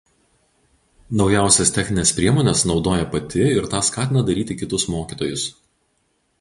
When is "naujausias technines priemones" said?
1.19-2.65